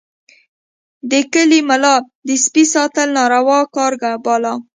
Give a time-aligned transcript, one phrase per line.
[1.11, 1.95] د کلي ملا
[2.27, 3.93] د سپي ساتل ناروا کار
[4.25, 4.53] باله.